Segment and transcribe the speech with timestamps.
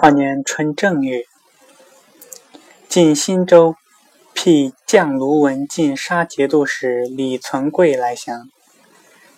[0.00, 1.26] 二年春正月，
[2.88, 3.76] 晋新州
[4.32, 8.48] 辟将卢文进杀节度使李存贵来降，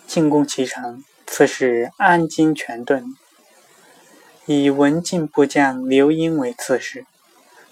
[0.07, 1.03] 进攻其城。
[1.27, 3.03] 刺史安金全遁，
[4.45, 7.05] 以文进部将刘英为刺史。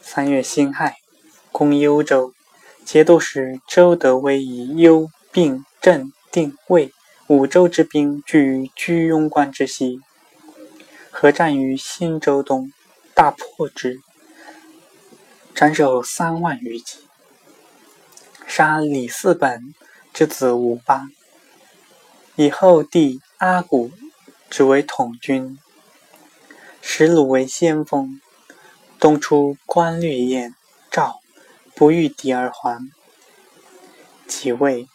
[0.02, 0.98] 三月辛亥，
[1.52, 2.34] 攻幽州，
[2.84, 6.92] 节度使周德威以幽、并、镇、定、魏
[7.28, 10.02] 五州之兵据居庸关之西。
[11.24, 12.74] 合战于新州东，
[13.14, 14.02] 大破之，
[15.56, 16.98] 斩首三万余级，
[18.46, 19.74] 杀李嗣本
[20.14, 21.08] 之子武八，
[22.36, 23.90] 以后弟阿骨
[24.50, 25.58] 之为统军，
[26.82, 28.20] 使鲁为先锋。
[29.00, 30.54] 东出关略燕
[30.92, 31.22] 赵，
[31.74, 32.92] 不遇敌而还。
[34.28, 34.90] 即位，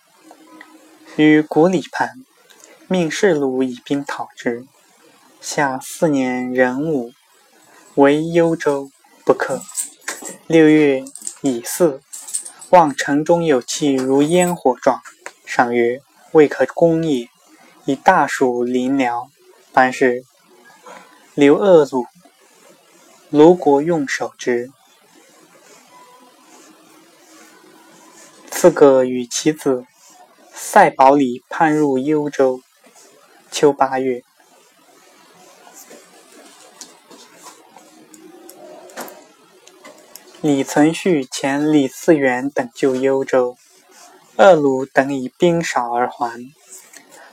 [1.16, 2.22] 与古里盘，
[2.86, 4.66] 命士鲁以兵讨之。
[5.41, 7.12] 下四年壬午，
[7.95, 8.91] 为幽州
[9.24, 9.62] 不克。
[10.48, 11.05] 六月
[11.42, 12.00] 乙巳，
[12.70, 15.00] 望城中有气如烟火状，
[15.47, 16.00] 上曰
[16.33, 17.28] ：“未可攻也。”
[17.86, 19.30] 以大暑临辽，
[19.72, 20.25] 班氏
[21.34, 22.06] 刘鄂鲁，
[23.30, 24.70] 卢国用守之。
[28.50, 29.86] 次个与其子
[30.52, 32.61] 塞保里叛入幽州。
[33.50, 34.25] 秋八月。
[40.41, 43.56] 李存勖遣李嗣源等救幽州，
[44.36, 46.53] 鄂鲁等以兵少而还。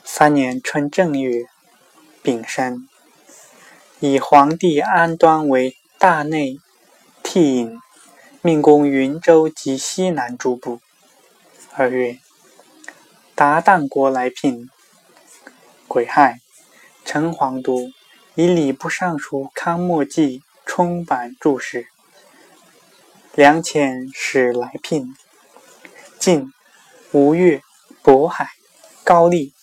[0.04, 1.46] 三年春正月，
[2.24, 2.90] 丙申，
[4.00, 6.58] 以皇帝安端为大内
[7.22, 7.80] 替尹，
[8.42, 10.80] 命攻云州及西南诸部。
[11.76, 12.18] 二月，
[13.36, 14.68] 鞑靼国来聘。
[15.88, 16.40] 癸亥，
[17.06, 17.92] 陈皇都
[18.34, 21.90] 以礼部尚书康莫济充版注释。
[23.36, 25.14] 梁遣使来聘。
[26.18, 26.54] 晋
[27.12, 27.62] 吴越、
[28.02, 28.48] 渤海、
[29.04, 29.54] 高丽、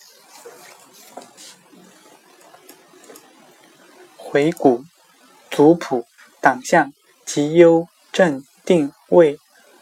[4.15, 4.83] 回谷、
[5.49, 6.05] 族谱、
[6.39, 6.93] 党项
[7.25, 9.39] 及幽、镇、定、卫、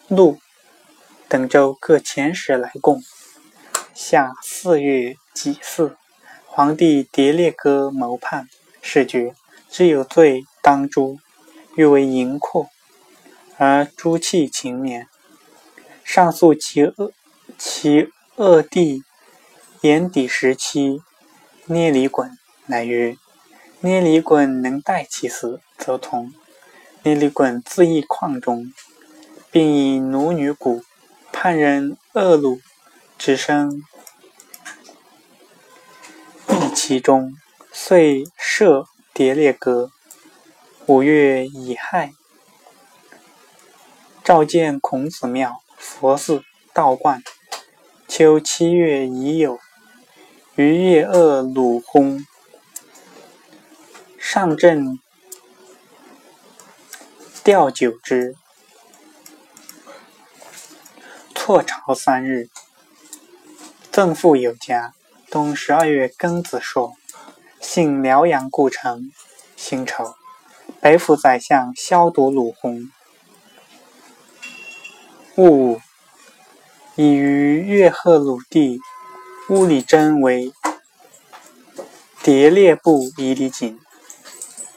[0.08, 0.40] 陆
[1.28, 3.04] 等州各遣使来贡。
[3.94, 5.98] 夏四月己巳，
[6.46, 8.48] 皇帝迭列哥谋叛，
[8.82, 9.36] 事觉，
[9.70, 11.20] 知有罪，当诛，
[11.76, 12.70] 欲为淫寇。
[13.64, 15.06] 而朱弃勤勉，
[16.04, 17.14] 上诉其恶
[17.60, 19.04] 其恶弟
[19.82, 21.04] 炎底时期
[21.66, 22.32] 捏里衮，
[22.66, 23.16] 乃曰
[23.82, 26.34] ：“捏里衮能待其死，则同。”
[27.06, 28.74] 捏里衮自缢矿中，
[29.52, 30.82] 并以奴女蛊
[31.32, 32.60] 叛人恶鲁，
[33.20, 33.84] 之生
[36.48, 37.36] 避其中，
[37.72, 39.92] 遂射蝶列阁。
[40.88, 42.14] 五月乙亥。
[44.24, 46.44] 召见孔子庙、佛寺、
[46.74, 47.24] 道观。
[48.08, 49.58] 秋七月乙酉，
[50.56, 52.24] 于越鄂鲁轰，
[54.20, 55.00] 上阵
[57.44, 58.36] 吊酒之。
[61.34, 62.50] 错朝三日，
[63.92, 64.94] 赠父有家。
[65.32, 66.94] 冬十二月庚子朔，
[67.60, 69.12] 幸辽阳故城。
[69.56, 70.14] 辛丑，
[70.80, 72.92] 北府宰相消毒鲁轰。
[75.36, 75.82] 戊午，
[76.96, 78.82] 以于越赫鲁地
[79.48, 80.52] 乌里真为
[82.22, 83.80] 蝶列部以里锦，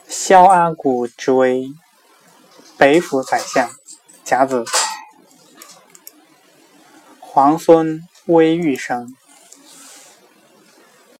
[0.07, 1.73] 萧阿古之为
[2.77, 3.69] 北府宰相。
[4.23, 4.63] 甲子，
[7.19, 9.13] 皇孙威玉生。